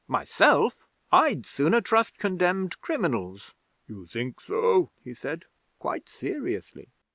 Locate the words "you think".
3.87-4.41